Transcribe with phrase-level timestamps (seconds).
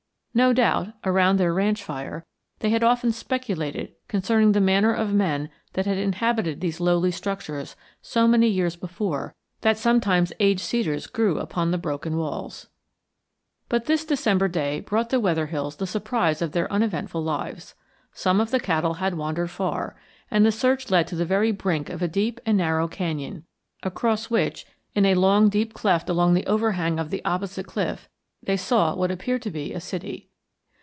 [0.33, 2.25] No doubt, around their ranch fire,
[2.59, 7.75] they had often speculated concerning the manner of men that had inhabited these lowly structures
[8.01, 12.69] so many years before that sometimes aged cedars grew upon the broken walls.
[13.67, 17.75] But this December day brought the Wetherills the surprise of their uneventful lives.
[18.13, 19.97] Some of the cattle had wandered far,
[20.31, 23.43] and the search led to the very brink of a deep and narrow canyon,
[23.83, 24.65] across which,
[24.95, 28.07] in a long deep cleft under the overhang of the opposite cliff,
[28.43, 30.27] they saw what appeared to be a city.